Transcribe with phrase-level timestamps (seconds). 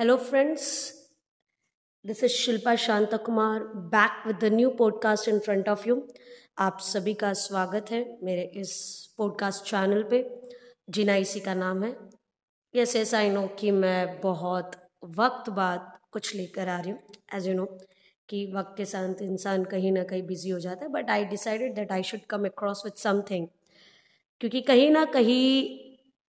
[0.00, 0.60] Hello, friends.
[2.06, 6.08] This is Shilpa Shanta Kumar back with the new podcast in front of you
[6.58, 8.72] आप सभी का स्वागत है मेरे इस
[9.18, 10.40] पॉडकास्ट चैनल पे।
[10.90, 11.96] जिना इसी का नाम है।
[12.76, 14.70] यस एस आई नो कि मैं बहुत
[15.04, 17.00] वक्त बाद कुछ लेकर आ रही हूँ।
[17.34, 17.78] एज यू नो
[18.28, 21.74] कि वक्त के साथ इंसान कहीं ना कहीं बिज़ी हो जाता है but I decided
[21.74, 23.48] that I should come across with something
[24.40, 25.80] क्योंकि कहीं ना कहीं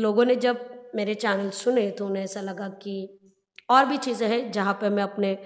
[0.00, 3.18] लोगों ने जब मेरे चैनल सुने तो उन्हें ऐसा लगा कि
[3.68, 5.36] और भी चीज़ें हैं जहाँ पे मैं अपने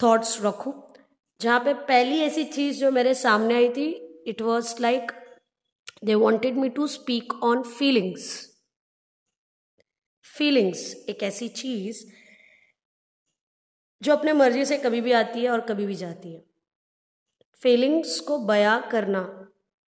[0.00, 0.72] थॉट्स रखूँ।
[1.40, 3.86] जहाँ पे पहली ऐसी चीज़ जो मेरे सामने आई थी
[4.28, 5.12] it was like
[6.04, 8.26] they wanted me to speak on feelings
[10.24, 12.04] feelings एक ऐसी चीज़
[14.02, 16.42] जो अपने मर्ज़ी से कभी भी आती है और कभी भी जाती है।
[17.60, 19.22] फीलिंग्स को बयां करना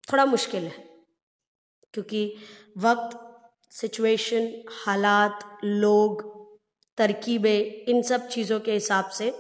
[0.05, 0.84] थोड़ा मुश्किल है,
[1.95, 2.36] क्योंकि
[2.78, 3.19] वक्त
[3.72, 4.50] सिचुएशन
[4.84, 6.35] हालात, लोग
[6.98, 9.32] तरकीबें, इन सब चीज़ों के हिसाब से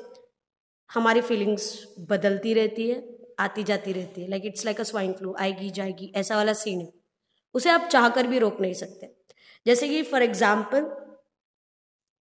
[0.90, 1.66] हमारी फीलिंग्स
[2.10, 3.02] बदलती रहती है,
[3.40, 6.80] आती जाती रहती है। Like it's like a swine flu आएगी, जाएगी, ऐसा वाला सीन
[6.80, 6.92] है।
[7.54, 9.10] उसे आप चाह कर भी रोक नहीं सकते।
[9.66, 10.84] जैसे कि फॉर एग्ज़ाम्पल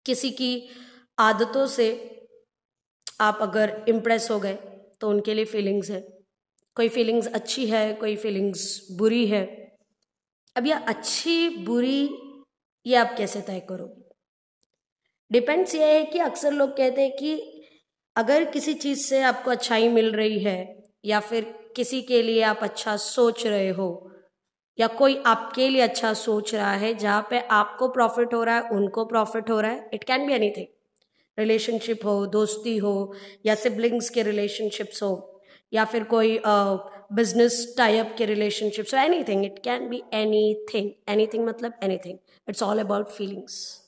[0.06, 0.68] किसी की
[1.18, 1.88] आदतों से
[3.20, 4.54] आप अगर इम्प्रेस हो गए
[5.00, 6.00] तो उनके लिए फीलिंग्स है।
[6.76, 9.44] कोई फीलिंग्स अच्छी है, कोई फीलिंग्स बुरी है।
[10.56, 12.08] अब यह अच्छी, बुरी,
[12.86, 14.03] ये आप कैसे तय करोगे?
[15.30, 17.34] डिपेंड्स ये है कि अक्सर लोग कहते हैं कि
[18.16, 20.58] अगर किसी चीज़ से आपको अच्छाई मिल रही है,
[21.04, 21.44] या फिर
[21.76, 24.10] किसी के लिए आप अच्छा सोच रहे हो,
[24.78, 28.68] या कोई आपके लिए अच्छा सोच रहा है, जहाँ पे आपको प्रॉफिट हो रहा है,
[28.70, 30.66] उनको प्रॉफिट हो रहा है it can be anything
[31.38, 33.14] relationship हो, दोस्ती हो,
[33.46, 39.58] या सिबलिंग्स के रिलेशनशिप्स हो, या फिर कोई बिज़नेस टाइप के रिलेशनशिप्स हो anything it
[39.64, 40.02] can be
[40.74, 40.90] anything
[41.26, 43.83] anything मतलब anything it's all about feelings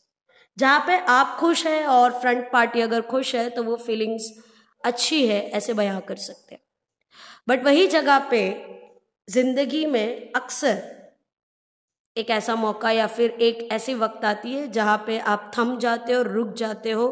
[0.57, 4.31] जहाँ पे आप खुश हैं और फ्रंट पार्टी अगर खुश है तो वो फीलिंग्स
[4.85, 6.63] अच्छी है ऐसे बयां कर सकते हैं।
[7.49, 8.41] बट वही जगह पे
[9.29, 10.83] ज़िंदगी में अक्सर
[12.17, 16.13] एक ऐसा मौका या फिर एक ऐसी वक्त आती है जहाँ पे आप थम जाते
[16.13, 17.09] हो रुक जाते हो।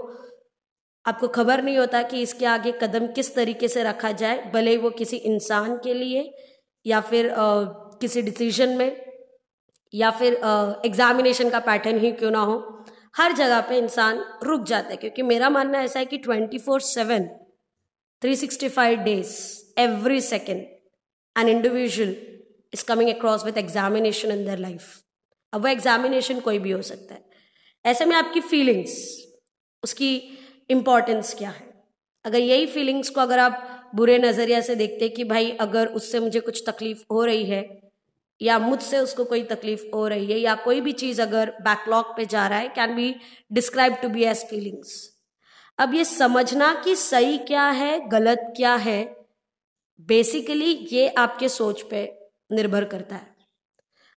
[1.04, 4.90] आपको खबर नहीं होता कि इसके आगे कदम किस तरीके से रखा जाए भले वो
[4.90, 6.22] किसी इंसान के लिए
[6.86, 7.62] या फिर आ,
[8.00, 9.04] किसी डिसीज़न में
[9.94, 10.34] या फिर
[10.86, 12.56] एग्जामिनेशन का पैटर्न ही क्यों ना हो।
[13.14, 16.80] हर जगह पे इंसान रुक जाता है, क्योंकि मेरा मानना ऐसा है कि twenty four
[16.80, 17.26] seven
[18.22, 19.36] three sixty five days
[19.78, 20.60] every second
[21.36, 22.10] an individual
[22.74, 25.00] is coming across with examination in their life
[25.52, 27.24] अब वो एग्जामिनेशन कोई भी हो सकता है।
[27.84, 28.96] ऐसे में आपकी फीलिंग्स
[29.82, 30.16] उसकी
[30.70, 31.72] इम्पॉर्टेंस क्या है?
[32.24, 36.40] अगर यही फीलिंग्स को अगर आप बुरे नज़रिया से देखते कि भाई अगर उससे मुझे
[36.40, 37.83] कुछ तकलीफ़ हो रही है
[38.40, 42.24] या मुझसे उसको कोई तकलीफ़ हो रही है या कोई भी चीज़ अगर बैकलॉग पे
[42.26, 43.14] जा रहा है can be
[43.52, 45.10] describe to be as feelings
[45.78, 49.16] अब ये समझना कि सही क्या है, गलत क्या है
[50.08, 52.04] बेसिकली ये आपके सोच पे
[52.52, 53.34] निर्भर करता है।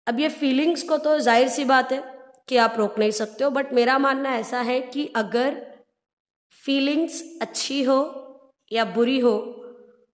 [0.08, 2.02] अब ये फीलिंग्स को तो ज़ाहिर सी बात है
[2.50, 5.62] कि आप रोक नहीं सकते हो बट मेरा मानना ऐसा है कि अगर
[6.54, 8.00] फीलिंग्स अच्छी हो
[8.72, 9.36] या बुरी हो,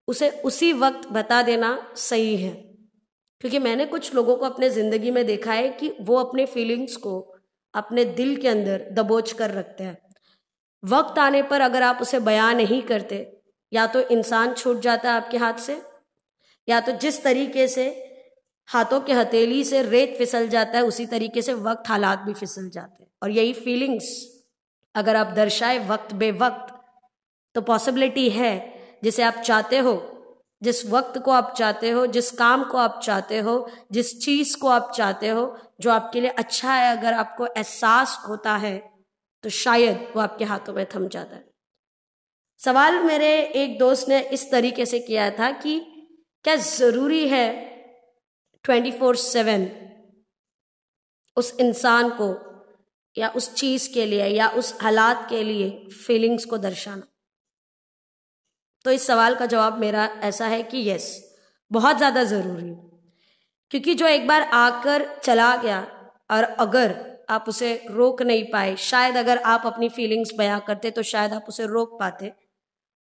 [0.08, 2.73] उसे उसी वक्त बता देना सही है।
[3.44, 7.20] क्योंकि मैंने कुछ लोगों को अपने ज़िंदगी में देखा है कि वो अपने फीलिंग्स को
[7.74, 9.98] अपने दिल के अंदर दबोच कर रखते हैं।
[10.84, 13.18] वक्त आने पर अगर आप उसे बयान नहीं करते,
[13.72, 15.82] या तो इंसान छूट जाता है आपके हाथ से,
[16.68, 17.86] या तो जिस तरीके से
[18.70, 22.70] हाथों के हथेली से रेत फिसल जाता है, उसी तरीके से वक्त हालात भी फिसल
[22.70, 24.16] जाते हैं। और यही फीलिंग्स
[24.96, 26.74] अगर आप दर्शाए वक्त बे वक्त
[27.56, 29.94] तो पॉसिबिलिटी है, जिसे आप चाहते हो
[30.64, 33.56] जिस वक्त को आप चाहते हो, जिस काम को आप चाहते हो,
[33.92, 38.56] जिस चीज़ को आप चाहते हो, जो आपके लिए अच्छा है, अगर आपको एहसास होता
[38.58, 38.78] है
[39.44, 41.44] तो शायद वो आपके हाथों में थम जाता है।
[42.60, 45.80] सवाल मेरे एक दोस्त ने इस तरीके से किया था कि
[46.46, 47.48] क्या ज़रूरी है
[48.66, 49.68] ट्वेंटी फोर सेवन
[51.38, 52.30] उस इंसान को
[53.16, 55.70] या उस चीज़ के लिए या उस हालात के लिए
[56.08, 57.08] फीलिंग्स को दर्शाना?
[58.86, 61.08] तो इस सवाल का जवाब मेरा ऐसा है कि यस
[61.72, 62.74] बहुत ज़्यादा ज़रूरी।
[63.72, 65.80] क्योंकि जो एक बार आकर चला गया,
[66.30, 66.96] और अगर
[67.30, 71.46] आप उसे रोक नहीं पाए, शायद अगर आप अपनी फीलिंग्स बयां करते तो शायद आप
[71.50, 72.32] उसे रोक पाते,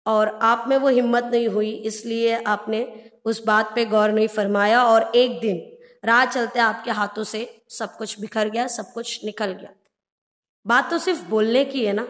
[0.06, 2.87] और आप में वो हिम्मत नहीं हुई, इसलिए आपने
[3.25, 5.67] उस बात पे गौर नहीं फरमाया, और एक दिन
[6.05, 9.71] राह चलते आपके हाथों से सब कुछ बिखर गया, सब कुछ निकल गया।
[10.67, 12.06] बात तो सिर्फ़ बोलने की है ना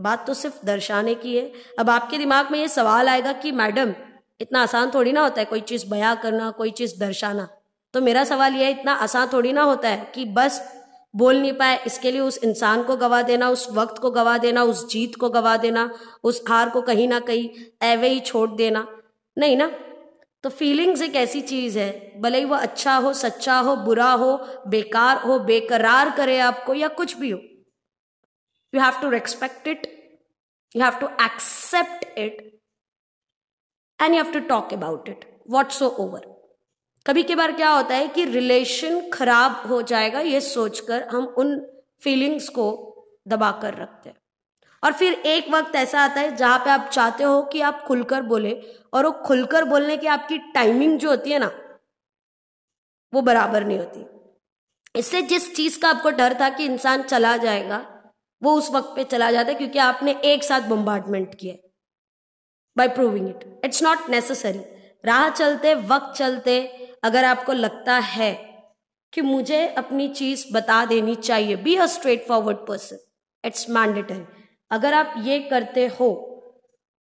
[0.00, 3.94] बात तो सिर्फ़ दर्शाने की है। अब आपके दिमाग में ये सवाल आएगा कि, मैडम,
[4.40, 7.48] इतना आसान थोड़ी ना होता है कोई चीज़ बया करना, कोई चीज़ दर्शाना?
[7.94, 10.82] तो मेरा सवाल यह इतना आसान थोड़ी ना होता है कि बस
[11.16, 14.62] बोल नहीं पाए, इसके लिए उस इंसान को गवा देना, उस वक्त को गवा देना,
[14.62, 15.94] उस जीत को गवा देना,
[16.24, 17.50] उस हार को कहीं ना कहीं
[17.82, 18.86] एवे ही छोड़ देना।
[19.38, 19.70] नहीं ना?
[20.42, 24.46] तो फीलिंग्स एक ऐसी चीज़ है, भले ही वो अच्छा हो, सच्चा हो, बुरा हो,
[24.66, 27.40] बेकार हो, बेकरार करे आपको या कुछ भी हो।
[28.76, 29.86] You have to respect it
[30.76, 32.40] you have to accept it
[34.00, 35.24] and you have to talk about it
[35.88, 36.34] whatsoever
[37.06, 41.58] कभी के बार क्या होता है कि रिलेशन खराब हो जाएगा, ये सोचकर हम उन
[42.02, 42.64] फीलिंग्स को
[43.28, 44.16] दबा कर रखते हैं।
[44.82, 48.22] और फिर एक वक्त ऐसा आता है जहाँ पे आप चाहते हो कि आप खुलकर
[48.22, 48.52] बोले,
[48.92, 51.50] और वो खुलकर बोलने की आपकी टाइमिंग जो होती है ना,
[53.12, 57.95] वो बराबर नहीं होती। इससे जिस चीज़ का आपको डर था कि इंसान चला जाएगा
[58.46, 61.54] वो उस वक्त पे चला जाता है क्योंकि आपने एक साथ बम्बार्टमेंट किया
[62.76, 64.60] by proving it it's not necessary
[65.04, 66.60] राह चलते वक्त चलते
[67.04, 68.32] अगर आपको लगता है
[69.12, 71.86] कि मुझे अपनी चीज़ बता देनी चाहिए be a
[72.26, 72.98] straightforward person
[73.44, 74.24] it's mandatory
[74.70, 76.08] अगर आप ये करते हो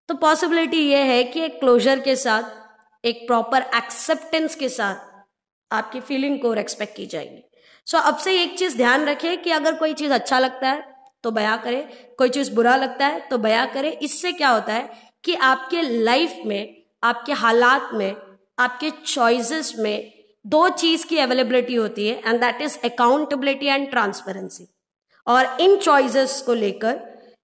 [0.10, 4.96] तो पॉसिबिलिटी ये है कि एक क्लोजर के साथ एक प्रॉपर एक्सेप्टेंस के साथ
[5.72, 7.44] आपकी फीलिंग को रेस्पेक्ट की जाएगी.
[7.86, 10.95] सो so, अब से एक चीज़ ध्यान रखें कि अगर कोई चीज़ अच्छा लगता है
[11.26, 11.88] तो बया करें।
[12.18, 14.90] कोई चीज़ बुरा लगता है तो बया करें। इससे क्या होता है
[15.24, 18.16] कि आपके लाइफ में, आपके हालात में,
[18.60, 20.14] आपके चॉइसेस में
[20.46, 24.68] दो चीज़ की अवेलेबिलिटी होती है and that is accountability and transparency
[25.28, 27.00] और इन चॉइसेस को लेकर,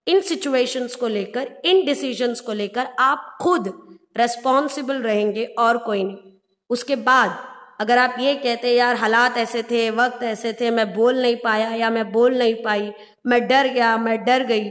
[0.08, 3.74] इन सिचुएशंस को लेकर, इन डिसीजंस को लेकर आप खुद
[4.18, 6.32] रेस्पॉन्सिबल रहेंगे और कोई नहीं।
[6.70, 7.51] उसके बाद
[7.82, 11.70] अगर आप ये कहते, यार, हालात ऐसे थे, वक्त ऐसे थे, मैं बोल नहीं पाया
[11.76, 12.92] या मैं बोल नहीं पाई,
[13.26, 14.70] मैं डर गया, मैं डर गई।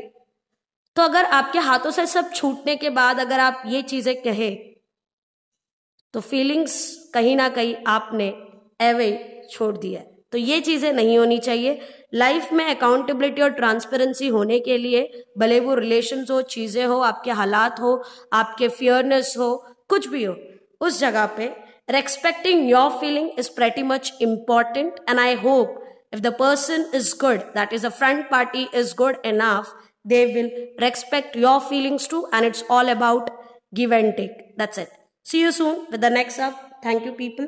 [0.96, 4.50] तो अगर आपके हाथों से सब छूटने के बाद अगर आप ये चीज़ें कहे
[6.14, 6.74] तो फीलिंग्स
[7.14, 8.26] कहीं ना कहीं आपने
[8.80, 9.10] एवे
[9.50, 10.00] छोड़ दिया
[10.32, 11.80] तो ये चीज़ें नहीं होनी चाहिए।
[12.14, 15.02] लाइफ में अकाउंटेबिलिटी और ट्रांसपेरेंसी होने के लिए,
[15.38, 18.02] भले वो रिलेशन हो, चीज़ें हो, आपके हालात हो,
[18.32, 19.54] आपके फियरनेस हो,
[19.88, 20.36] कुछ भी हो,
[20.80, 21.48] उस जगह पे
[21.92, 25.78] respecting your feeling is pretty much important and i hope
[26.12, 29.72] if the person is good that is the front party is good enough
[30.04, 30.50] they will
[30.86, 33.30] respect your feelings too and it's all about
[33.74, 34.56] give and take.
[34.56, 34.90] That's it.
[35.22, 36.54] See you soon with the next up.
[36.82, 37.46] Thank you people.